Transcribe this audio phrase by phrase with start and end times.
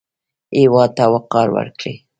[0.59, 1.95] هېواد ته وقار ورکړئ